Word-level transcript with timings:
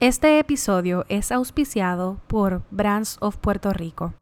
Este 0.00 0.38
episodio 0.38 1.04
es 1.08 1.32
auspiciado 1.32 2.20
por 2.28 2.62
Brands 2.70 3.16
of 3.18 3.36
Puerto 3.38 3.72
Rico. 3.72 4.14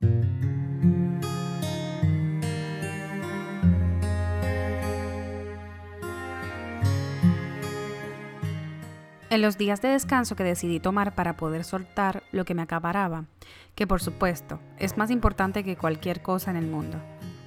En 9.28 9.42
los 9.42 9.58
días 9.58 9.82
de 9.82 9.88
descanso 9.88 10.34
que 10.34 10.44
decidí 10.44 10.80
tomar 10.80 11.14
para 11.14 11.36
poder 11.36 11.62
soltar 11.62 12.22
lo 12.32 12.46
que 12.46 12.54
me 12.54 12.62
acaparaba, 12.62 13.26
que 13.74 13.86
por 13.86 14.00
supuesto 14.00 14.58
es 14.78 14.96
más 14.96 15.10
importante 15.10 15.62
que 15.62 15.76
cualquier 15.76 16.22
cosa 16.22 16.50
en 16.50 16.56
el 16.56 16.66
mundo, 16.68 16.96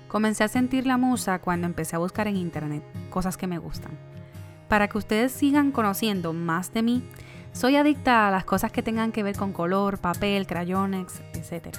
comencé 0.08 0.44
a 0.44 0.50
sentir 0.50 0.86
la 0.86 0.98
musa 0.98 1.40
cuando 1.40 1.66
empecé 1.66 1.96
a 1.96 2.00
buscar 2.00 2.28
en 2.28 2.36
internet 2.36 2.84
cosas 3.10 3.38
que 3.38 3.48
me 3.48 3.58
gustan. 3.58 3.98
Para 4.68 4.88
que 4.88 5.00
ustedes 5.00 5.32
sigan 5.32 5.72
conociendo 5.72 6.32
más 6.32 6.72
de 6.74 6.84
mí, 6.84 7.04
soy 7.52 7.76
adicta 7.76 8.28
a 8.28 8.32
las 8.32 8.46
cosas 8.46 8.72
que 8.72 8.84
tengan 8.84 9.12
que 9.12 9.24
ver 9.24 9.36
con 9.36 9.54
color, 9.54 9.98
papel, 9.98 10.48
crayones, 10.48 11.22
etc. 11.34 11.76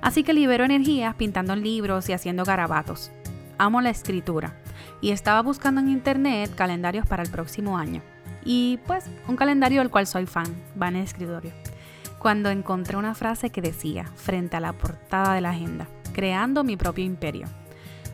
Así 0.00 0.22
que 0.22 0.32
libero 0.32 0.64
energías 0.64 1.14
pintando 1.14 1.56
libros 1.56 2.08
y 2.08 2.12
haciendo 2.12 2.44
garabatos. 2.44 3.10
Amo 3.58 3.80
la 3.80 3.90
escritura 3.90 4.54
y 5.00 5.10
estaba 5.10 5.42
buscando 5.42 5.80
en 5.80 5.88
internet 5.88 6.54
calendarios 6.54 7.06
para 7.06 7.22
el 7.22 7.30
próximo 7.30 7.76
año. 7.76 8.02
Y 8.44 8.78
pues 8.86 9.04
un 9.28 9.36
calendario 9.36 9.80
del 9.80 9.90
cual 9.90 10.06
soy 10.06 10.26
fan, 10.26 10.46
va 10.80 10.88
en 10.88 10.96
el 10.96 11.04
escritorio. 11.04 11.52
Cuando 12.18 12.50
encontré 12.50 12.96
una 12.96 13.14
frase 13.14 13.50
que 13.50 13.62
decía, 13.62 14.06
frente 14.14 14.56
a 14.56 14.60
la 14.60 14.72
portada 14.72 15.34
de 15.34 15.40
la 15.40 15.50
agenda, 15.50 15.88
creando 16.12 16.64
mi 16.64 16.76
propio 16.76 17.04
imperio. 17.04 17.46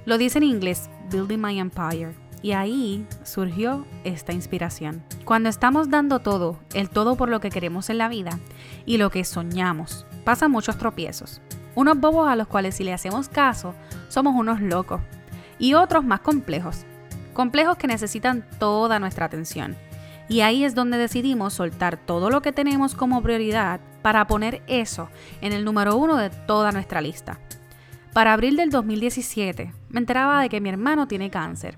Lo 0.05 0.19
dice 0.19 0.39
en 0.39 0.45
inglés, 0.45 0.89
Building 1.11 1.41
My 1.41 1.59
Empire, 1.59 2.15
y 2.47 2.53
ahí 2.53 3.05
surgió 3.25 3.85
esta 4.05 4.33
inspiración. 4.33 5.03
Cuando 5.25 5.49
estamos 5.49 5.91
dando 5.91 6.21
todo, 6.21 6.61
el 6.75 6.91
todo 6.91 7.17
por 7.17 7.29
lo 7.29 7.41
que 7.41 7.51
queremos 7.51 7.91
en 7.91 7.99
la 7.99 8.09
vida 8.09 8.39
y 8.85 8.99
lo 8.99 9.11
que 9.11 9.25
soñamos, 9.25 10.07
pasan 10.25 10.53
muchos 10.53 10.79
tropiezos. 10.79 11.41
Unos 11.75 11.99
bobos 11.99 12.29
a 12.29 12.37
los 12.37 12.47
cuales 12.47 12.77
si 12.77 12.85
le 12.85 12.93
hacemos 12.93 13.29
caso, 13.29 13.75
somos 14.07 14.37
unos 14.37 14.61
locos. 14.61 15.01
Y 15.59 15.75
otros 15.75 16.05
más 16.05 16.21
complejos. 16.21 16.85
Complejos 17.33 17.79
que 17.79 17.89
necesitan 17.89 18.47
toda 18.61 19.01
nuestra 19.01 19.27
atención. 19.27 19.75
Y 20.29 20.43
ahí 20.43 20.63
es 20.63 20.77
donde 20.77 20.99
decidimos 20.99 21.53
soltar 21.53 21.97
todo 21.97 22.31
lo 22.31 22.43
que 22.43 22.53
tenemos 22.53 22.95
como 22.95 23.25
prioridad 23.25 23.81
para 24.03 24.29
poner 24.29 24.63
eso 24.69 25.09
en 25.41 25.53
el 25.53 25.65
número 25.65 25.97
uno 25.97 26.17
de 26.17 26.31
toda 26.31 26.71
nuestra 26.71 27.01
lista. 27.01 27.41
Para 28.13 28.35
abril 28.35 28.57
del 28.57 28.71
2017 28.71 29.73
me 29.89 29.99
enteraba 29.99 30.41
de 30.41 30.49
que 30.49 30.61
mi 30.61 30.69
hermano 30.69 31.09
tiene 31.09 31.29
cáncer 31.29 31.77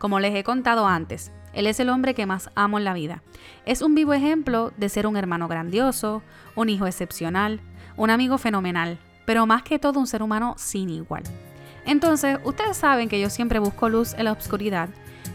como 0.00 0.18
les 0.18 0.34
he 0.34 0.42
contado 0.42 0.86
antes, 0.86 1.30
él 1.52 1.66
es 1.66 1.78
el 1.78 1.90
hombre 1.90 2.14
que 2.14 2.24
más 2.24 2.50
amo 2.54 2.78
en 2.78 2.84
la 2.84 2.94
vida. 2.94 3.22
Es 3.66 3.82
un 3.82 3.94
vivo 3.94 4.14
ejemplo 4.14 4.72
de 4.78 4.88
ser 4.88 5.06
un 5.06 5.18
hermano 5.18 5.46
grandioso, 5.46 6.22
un 6.56 6.70
hijo 6.70 6.86
excepcional, 6.86 7.60
un 7.98 8.08
amigo 8.08 8.38
fenomenal, 8.38 8.98
pero 9.26 9.44
más 9.44 9.62
que 9.62 9.78
todo 9.78 10.00
un 10.00 10.06
ser 10.06 10.22
humano 10.22 10.54
sin 10.56 10.88
igual. 10.88 11.22
Entonces, 11.84 12.38
ustedes 12.44 12.78
saben 12.78 13.10
que 13.10 13.20
yo 13.20 13.28
siempre 13.28 13.58
busco 13.58 13.90
luz 13.90 14.14
en 14.14 14.24
la 14.24 14.32
oscuridad 14.32 14.88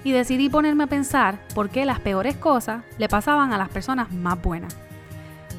y 0.04 0.14
decidí 0.14 0.50
ponerme 0.50 0.86
a 0.86 0.88
pensar 0.88 1.38
por 1.54 1.70
qué 1.70 1.86
las 1.86 2.00
peores 2.00 2.36
cosas 2.36 2.84
le 2.98 3.08
pasaban 3.08 3.54
a 3.54 3.60
las 3.60 3.70
personas 3.70 4.12
más 4.12 4.42
buenas. 4.42 4.76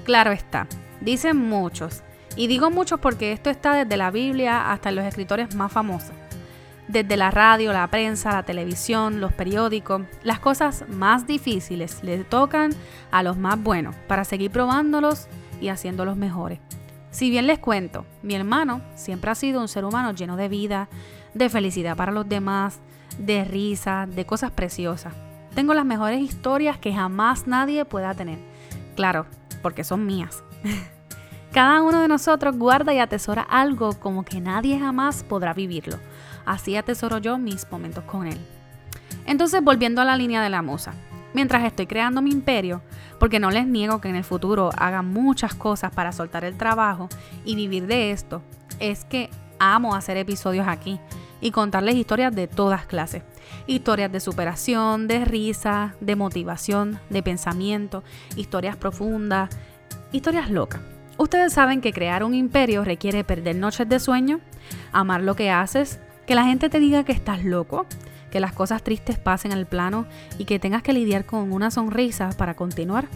Claro 0.05 0.33
está, 0.33 0.67
dicen 1.01 1.37
muchos, 1.37 2.03
y 2.35 2.49
digo 2.49 2.73
muchos 2.73 2.99
porque 2.99 3.31
esto 3.31 3.51
está 3.51 3.73
desde 3.73 3.97
la 3.97 4.11
Biblia 4.11 4.73
hasta 4.73 4.91
los 4.91 5.05
escritores 5.05 5.55
más 5.55 5.71
famosos 5.71 6.26
desde 6.89 7.17
la 7.17 7.31
radio, 7.31 7.73
la 7.73 7.87
prensa, 7.89 8.33
la 8.33 8.45
televisión, 8.45 9.21
los 9.21 9.33
periódicos, 9.33 10.03
las 10.23 10.39
cosas 10.39 10.85
más 10.89 11.27
difíciles 11.27 12.03
le 12.03 12.25
tocan 12.25 12.73
a 13.11 13.23
los 13.23 13.37
más 13.37 13.61
buenos 13.61 13.95
para 14.07 14.25
seguir 14.25 14.51
probándolos 14.51 15.27
y 15.61 15.69
haciéndolos 15.69 16.17
mejores. 16.17 16.61
Si 17.11 17.31
bien 17.31 17.47
les 17.47 17.59
cuento, 17.59 18.05
mi 18.23 18.35
hermano 18.35 18.83
siempre 18.95 19.31
ha 19.31 19.35
sido 19.35 19.61
un 19.61 19.69
ser 19.69 19.85
humano 19.85 20.13
lleno 20.13 20.37
de 20.37 20.49
vida, 20.49 20.89
de 21.35 21.49
felicidad 21.49 21.97
para 21.97 22.13
los 22.13 22.29
demás, 22.29 22.81
de 23.19 23.45
risa, 23.45 24.07
de 24.07 24.27
cosas 24.27 24.51
preciosas. 24.51 25.15
Tengo 25.55 25.73
las 25.73 25.87
mejores 25.87 26.21
historias 26.21 26.79
que 26.79 26.93
jamás 26.93 27.47
nadie 27.47 27.85
pueda 27.87 28.15
tener. 28.15 28.39
Claro, 28.95 29.27
porque 29.63 29.85
son 29.85 30.05
mías. 30.05 30.45
Cada 31.57 31.81
uno 31.81 32.03
de 32.03 32.09
nosotros 32.09 32.55
guarda 32.59 32.93
y 32.93 32.99
atesora 32.99 33.41
algo 33.41 33.95
como 33.99 34.27
que 34.27 34.43
nadie 34.43 34.79
jamás 34.79 35.23
podrá 35.23 35.55
vivirlo 35.55 35.99
Así 36.45 36.77
atesoro 36.77 37.17
yo 37.17 37.39
mis 37.39 37.67
momentos 37.73 38.05
con 38.05 38.27
él. 38.27 38.39
Entonces, 39.25 39.65
volviendo 39.65 40.03
a 40.03 40.05
la 40.05 40.19
línea 40.19 40.43
de 40.43 40.51
la 40.51 40.61
musa, 40.61 40.93
mientras 41.33 41.65
estoy 41.65 41.87
creando 41.87 42.21
mi 42.21 42.31
imperio, 42.31 42.83
porque 43.19 43.41
no 43.41 43.51
les 43.51 43.67
niego 43.67 44.03
que 44.03 44.11
en 44.11 44.17
el 44.17 44.25
futuro 44.25 44.69
haga 44.77 45.01
muchas 45.01 45.55
cosas 45.55 45.91
para 45.95 46.13
soltar 46.13 46.45
el 46.45 46.59
trabajo 46.59 47.09
y 47.47 47.57
vivir 47.57 47.87
de 47.87 48.11
esto, 48.11 48.43
es 48.79 49.07
que 49.07 49.31
amo 49.59 49.95
hacer 49.95 50.19
episodios 50.19 50.69
aquí 50.69 51.01
y 51.41 51.53
contarles 51.53 51.95
historias 51.95 52.37
de 52.37 52.49
todas 52.49 52.85
clases. 52.85 53.23
Historias 53.67 54.13
de 54.13 54.21
superación, 54.21 55.09
de 55.09 55.25
risa, 55.25 55.95
de 56.03 56.17
motivación, 56.17 57.01
de 57.09 57.23
pensamiento, 57.23 58.05
historias 58.37 58.77
profundas, 58.77 59.49
historias 60.13 60.51
locas. 60.51 60.83
Ustedes 61.19 61.55
saben 61.55 61.81
que 61.81 61.93
crear 61.93 62.23
un 62.25 62.35
imperio 62.35 62.85
requiere 62.85 63.25
perder 63.25 63.57
noches 63.57 63.89
de 63.89 63.99
sueño, 63.99 64.41
amar 64.93 65.23
lo 65.23 65.35
que 65.35 65.51
haces, 65.51 65.99
que 66.27 66.35
la 66.35 66.45
gente 66.45 66.69
te 66.69 66.79
diga 66.79 67.05
que 67.05 67.13
estás 67.13 67.43
loco, 67.43 67.87
que 68.31 68.39
las 68.39 68.53
cosas 68.53 68.83
tristes 68.83 69.19
pasen 69.19 69.53
al 69.53 69.67
plano 69.67 70.07
y 70.39 70.45
que 70.45 70.59
tengas 70.59 70.83
que 70.83 70.93
lidiar 70.93 71.25
con 71.25 71.53
una 71.53 71.71
sonrisa 71.71 72.29
para 72.37 72.55
continuar. 72.55 73.09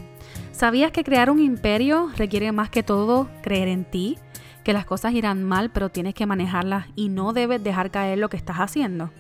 ¿Sabías 0.52 0.92
que 0.92 1.04
crear 1.04 1.28
un 1.28 1.40
imperio 1.40 2.10
requiere 2.16 2.52
más 2.52 2.70
que 2.70 2.82
todo 2.82 3.28
creer 3.42 3.68
en 3.68 3.84
ti? 3.84 4.16
Que 4.64 4.72
las 4.72 4.84
cosas 4.84 5.14
irán 5.14 5.42
mal, 5.42 5.70
pero 5.70 5.88
tienes 5.88 6.14
que 6.14 6.26
manejarlas 6.26 6.86
y 6.94 7.08
no 7.08 7.32
debes 7.32 7.62
dejar 7.62 7.90
caer 7.90 8.18
lo 8.18 8.28
que 8.28 8.36
estás 8.36 8.56
haciendo. 8.56 9.10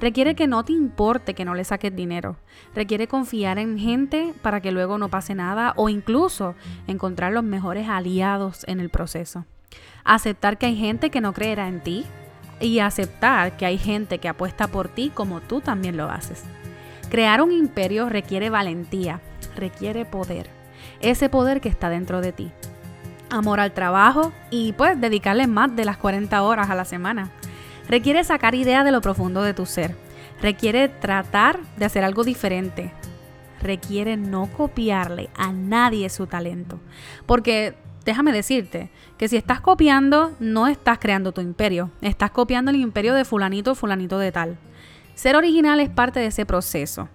Requiere 0.00 0.34
que 0.34 0.46
no 0.46 0.64
te 0.64 0.72
importe 0.72 1.34
que 1.34 1.44
no 1.44 1.54
le 1.54 1.64
saques 1.64 1.94
dinero. 1.94 2.36
Requiere 2.74 3.08
confiar 3.08 3.58
en 3.58 3.78
gente 3.78 4.32
para 4.42 4.60
que 4.60 4.72
luego 4.72 4.96
no 4.96 5.08
pase 5.08 5.34
nada 5.34 5.74
o 5.76 5.88
incluso 5.88 6.54
encontrar 6.86 7.32
los 7.32 7.44
mejores 7.44 7.88
aliados 7.88 8.64
en 8.68 8.80
el 8.80 8.90
proceso. 8.90 9.44
Aceptar 10.04 10.56
que 10.56 10.66
hay 10.66 10.76
gente 10.76 11.10
que 11.10 11.20
no 11.20 11.34
creerá 11.34 11.68
en 11.68 11.82
ti, 11.82 12.06
y 12.60 12.80
aceptar 12.80 13.56
que 13.56 13.66
hay 13.66 13.78
gente 13.78 14.18
que 14.18 14.28
apuesta 14.28 14.68
por 14.68 14.88
ti 14.88 15.10
como 15.14 15.40
tú 15.40 15.60
también 15.60 15.96
lo 15.96 16.10
haces. 16.10 16.44
Crear 17.10 17.40
un 17.40 17.52
imperio 17.52 18.08
requiere 18.08 18.50
valentía, 18.50 19.20
requiere 19.56 20.04
poder, 20.04 20.48
ese 21.00 21.28
poder 21.28 21.60
que 21.60 21.68
está 21.68 21.88
dentro 21.88 22.20
de 22.20 22.32
ti. 22.32 22.50
Amor 23.30 23.60
al 23.60 23.72
trabajo 23.72 24.32
y 24.50 24.72
pues 24.72 25.00
dedicarle 25.00 25.46
más 25.46 25.74
de 25.76 25.84
las 25.84 25.96
40 25.98 26.42
horas 26.42 26.70
a 26.70 26.74
la 26.74 26.84
semana. 26.84 27.30
Requiere 27.88 28.24
sacar 28.24 28.54
ideas 28.54 28.84
de 28.84 28.92
lo 28.92 29.00
profundo 29.00 29.42
de 29.42 29.54
tu 29.54 29.66
ser. 29.66 29.94
Requiere 30.40 30.88
tratar 30.88 31.60
de 31.76 31.84
hacer 31.84 32.04
algo 32.04 32.24
diferente. 32.24 32.92
Requiere 33.60 34.16
no 34.16 34.46
copiarle 34.46 35.30
a 35.36 35.52
nadie 35.52 36.08
su 36.10 36.26
talento. 36.26 36.78
Porque 37.26 37.74
déjame 38.04 38.32
decirte 38.32 38.90
que 39.18 39.28
si 39.28 39.36
estás 39.36 39.60
copiando, 39.60 40.32
no 40.40 40.66
estás 40.66 40.98
creando 40.98 41.32
tu 41.32 41.40
imperio, 41.40 41.90
estás 42.00 42.30
copiando 42.30 42.70
el 42.70 42.76
imperio 42.78 43.12
de 43.12 43.26
fulanito 43.26 43.74
fulanito 43.74 44.18
de 44.18 44.32
tal. 44.32 44.56
Ser 45.14 45.36
original 45.36 45.80
es 45.80 45.90
parte 45.90 46.20
de 46.20 46.26
ese 46.26 46.46
proceso, 46.46 47.08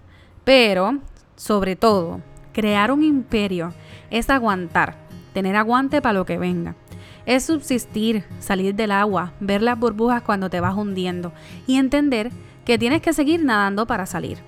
pero 0.44 0.98
sobre 1.34 1.74
todo, 1.74 2.20
crear 2.52 2.92
un 2.92 3.02
imperio 3.02 3.74
es 4.10 4.30
aguantar, 4.30 4.96
tener 5.34 5.56
aguante 5.56 6.00
para 6.00 6.14
lo 6.14 6.24
que 6.24 6.38
venga. 6.38 6.76
Es 7.26 7.44
subsistir, 7.44 8.24
salir 8.38 8.74
del 8.74 8.92
agua, 8.92 9.32
ver 9.40 9.60
las 9.60 9.78
burbujas 9.78 10.22
cuando 10.22 10.48
te 10.48 10.60
vas 10.60 10.74
hundiendo 10.74 11.32
y 11.66 11.76
entender 11.76 12.30
que 12.64 12.78
tienes 12.78 13.02
que 13.02 13.12
seguir 13.12 13.44
nadando 13.44 13.86
para 13.86 14.06
salir. 14.06 14.38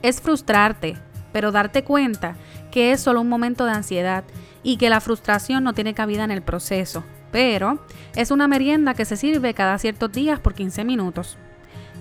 Es 0.00 0.22
frustrarte, 0.22 0.96
pero 1.32 1.52
darte 1.52 1.84
cuenta 1.84 2.36
que 2.70 2.92
es 2.92 3.00
solo 3.00 3.20
un 3.20 3.28
momento 3.28 3.66
de 3.66 3.72
ansiedad 3.72 4.24
y 4.62 4.76
que 4.76 4.90
la 4.90 5.00
frustración 5.00 5.64
no 5.64 5.74
tiene 5.74 5.94
cabida 5.94 6.24
en 6.24 6.30
el 6.30 6.42
proceso, 6.42 7.02
pero 7.32 7.84
es 8.14 8.30
una 8.30 8.48
merienda 8.48 8.94
que 8.94 9.04
se 9.04 9.16
sirve 9.16 9.54
cada 9.54 9.78
ciertos 9.78 10.12
días 10.12 10.38
por 10.40 10.54
15 10.54 10.84
minutos. 10.84 11.36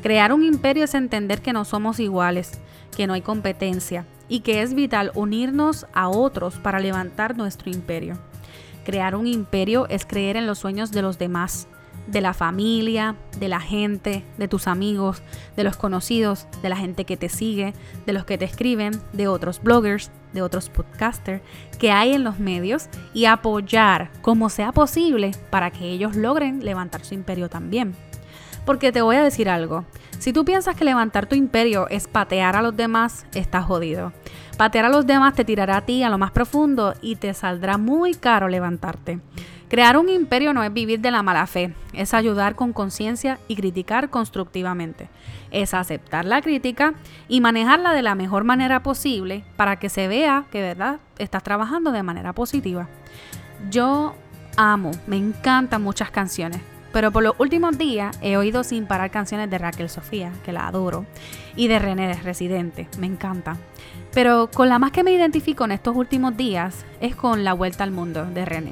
Crear 0.03 0.31
un 0.31 0.43
imperio 0.43 0.83
es 0.83 0.93
entender 0.93 1.41
que 1.41 1.53
no 1.53 1.65
somos 1.65 1.99
iguales, 1.99 2.61
que 2.95 3.07
no 3.07 3.13
hay 3.13 3.21
competencia 3.21 4.05
y 4.29 4.41
que 4.41 4.61
es 4.61 4.73
vital 4.73 5.11
unirnos 5.15 5.87
a 5.93 6.09
otros 6.09 6.55
para 6.55 6.79
levantar 6.79 7.37
nuestro 7.37 7.69
imperio. 7.69 8.17
Crear 8.85 9.15
un 9.15 9.27
imperio 9.27 9.87
es 9.89 10.05
creer 10.05 10.37
en 10.37 10.47
los 10.47 10.59
sueños 10.59 10.91
de 10.91 11.01
los 11.01 11.17
demás, 11.17 11.67
de 12.07 12.21
la 12.21 12.33
familia, 12.33 13.15
de 13.37 13.49
la 13.49 13.59
gente, 13.59 14.23
de 14.37 14.47
tus 14.47 14.67
amigos, 14.67 15.21
de 15.55 15.63
los 15.63 15.75
conocidos, 15.75 16.47
de 16.61 16.69
la 16.69 16.77
gente 16.77 17.05
que 17.05 17.17
te 17.17 17.29
sigue, 17.29 17.73
de 18.05 18.13
los 18.13 18.25
que 18.25 18.37
te 18.37 18.45
escriben, 18.45 18.93
de 19.13 19.27
otros 19.27 19.61
bloggers, 19.61 20.09
de 20.33 20.41
otros 20.41 20.69
podcasters 20.69 21.41
que 21.79 21.91
hay 21.91 22.13
en 22.13 22.23
los 22.23 22.39
medios 22.39 22.87
y 23.13 23.25
apoyar 23.25 24.09
como 24.21 24.49
sea 24.49 24.71
posible 24.71 25.31
para 25.49 25.71
que 25.71 25.85
ellos 25.85 26.15
logren 26.15 26.63
levantar 26.63 27.03
su 27.03 27.13
imperio 27.13 27.49
también. 27.49 27.95
Porque 28.67 28.91
te 28.91 29.01
voy 29.01 29.15
a 29.15 29.23
decir 29.23 29.49
algo. 29.49 29.85
Si 30.19 30.33
tú 30.33 30.43
piensas 30.43 30.75
que 30.75 30.83
levantar 30.83 31.25
tu 31.25 31.35
imperio 31.35 31.87
es 31.87 32.09
patear 32.09 32.57
a 32.57 32.61
los 32.61 32.75
demás, 32.75 33.25
estás 33.33 33.63
jodido. 33.63 34.11
Patear 34.57 34.83
a 34.83 34.89
los 34.89 35.07
demás 35.07 35.35
te 35.35 35.45
tirará 35.45 35.77
a 35.77 35.85
ti 35.85 36.03
a 36.03 36.09
lo 36.09 36.17
más 36.17 36.31
profundo 36.31 36.93
y 37.01 37.15
te 37.15 37.33
saldrá 37.33 37.77
muy 37.77 38.13
caro 38.13 38.49
levantarte. 38.49 39.21
Crear 39.69 39.97
un 39.97 40.09
imperio 40.09 40.51
no 40.51 40.63
es 40.63 40.73
vivir 40.73 40.99
de 40.99 41.11
la 41.11 41.23
mala 41.23 41.47
fe, 41.47 41.73
es 41.93 42.13
ayudar 42.13 42.55
con 42.55 42.73
conciencia 42.73 43.39
y 43.47 43.55
criticar 43.55 44.09
constructivamente. 44.09 45.07
Es 45.49 45.73
aceptar 45.73 46.25
la 46.25 46.41
crítica 46.41 46.93
y 47.29 47.39
manejarla 47.39 47.93
de 47.93 48.01
la 48.01 48.15
mejor 48.15 48.43
manera 48.43 48.83
posible 48.83 49.45
para 49.55 49.77
que 49.77 49.87
se 49.87 50.09
vea 50.09 50.43
que, 50.51 50.61
¿verdad?, 50.61 50.99
estás 51.19 51.41
trabajando 51.41 51.93
de 51.93 52.03
manera 52.03 52.33
positiva. 52.33 52.89
Yo 53.69 54.13
amo, 54.57 54.91
me 55.05 55.15
encantan 55.15 55.83
muchas 55.83 56.11
canciones, 56.11 56.61
pero 56.97 57.11
por 57.11 57.21
los 57.21 57.35
últimos 57.37 57.77
días 57.77 58.17
he 58.23 58.37
oído 58.37 58.63
sin 58.63 58.87
parar 58.87 59.11
canciones 59.11 59.51
de 59.51 59.59
Raquel 59.59 59.87
Sofía, 59.87 60.31
que 60.43 60.51
la 60.51 60.65
adoro, 60.65 61.05
y 61.55 61.67
de 61.67 61.77
René 61.77 62.07
de 62.07 62.15
Residente, 62.15 62.87
me 62.97 63.05
encanta. 63.05 63.55
Pero 64.15 64.49
con 64.51 64.67
la 64.67 64.79
más 64.79 64.93
que 64.93 65.03
me 65.03 65.11
identifico 65.11 65.63
en 65.65 65.73
estos 65.73 65.95
últimos 65.95 66.35
días 66.35 66.87
es 66.99 67.15
con 67.15 67.43
La 67.43 67.53
Vuelta 67.53 67.83
al 67.83 67.91
Mundo 67.91 68.25
de 68.25 68.45
René. 68.45 68.71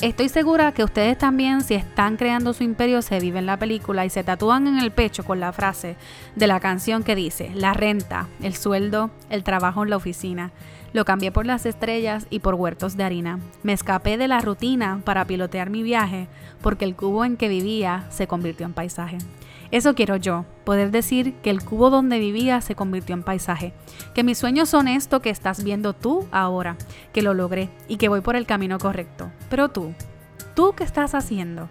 Estoy 0.00 0.28
segura 0.28 0.72
que 0.72 0.82
ustedes 0.82 1.16
también, 1.16 1.62
si 1.62 1.74
están 1.74 2.16
creando 2.16 2.52
su 2.52 2.64
imperio, 2.64 3.00
se 3.00 3.20
viven 3.20 3.46
la 3.46 3.56
película 3.56 4.04
y 4.04 4.10
se 4.10 4.24
tatúan 4.24 4.66
en 4.66 4.78
el 4.78 4.90
pecho 4.90 5.24
con 5.24 5.38
la 5.38 5.52
frase 5.52 5.96
de 6.34 6.46
la 6.46 6.58
canción 6.58 7.04
que 7.04 7.14
dice, 7.14 7.52
la 7.54 7.74
renta, 7.74 8.26
el 8.42 8.54
sueldo, 8.54 9.10
el 9.30 9.44
trabajo 9.44 9.84
en 9.84 9.90
la 9.90 9.96
oficina. 9.96 10.50
Lo 10.92 11.04
cambié 11.04 11.30
por 11.32 11.46
las 11.46 11.64
estrellas 11.64 12.26
y 12.28 12.40
por 12.40 12.54
huertos 12.54 12.96
de 12.96 13.04
harina. 13.04 13.38
Me 13.62 13.72
escapé 13.72 14.18
de 14.18 14.28
la 14.28 14.40
rutina 14.40 15.00
para 15.04 15.24
pilotear 15.24 15.70
mi 15.70 15.82
viaje 15.82 16.28
porque 16.60 16.84
el 16.84 16.96
cubo 16.96 17.24
en 17.24 17.36
que 17.36 17.48
vivía 17.48 18.04
se 18.10 18.26
convirtió 18.26 18.66
en 18.66 18.74
paisaje. 18.74 19.18
Eso 19.74 19.96
quiero 19.96 20.14
yo, 20.14 20.44
poder 20.62 20.92
decir 20.92 21.34
que 21.42 21.50
el 21.50 21.64
cubo 21.64 21.90
donde 21.90 22.20
vivía 22.20 22.60
se 22.60 22.76
convirtió 22.76 23.12
en 23.12 23.24
paisaje, 23.24 23.72
que 24.14 24.22
mis 24.22 24.38
sueños 24.38 24.68
son 24.68 24.86
esto 24.86 25.18
que 25.18 25.30
estás 25.30 25.64
viendo 25.64 25.94
tú 25.94 26.28
ahora, 26.30 26.76
que 27.12 27.22
lo 27.22 27.34
logré 27.34 27.70
y 27.88 27.96
que 27.96 28.08
voy 28.08 28.20
por 28.20 28.36
el 28.36 28.46
camino 28.46 28.78
correcto. 28.78 29.32
Pero 29.50 29.70
tú, 29.70 29.92
¿tú 30.54 30.74
qué 30.76 30.84
estás 30.84 31.16
haciendo? 31.16 31.68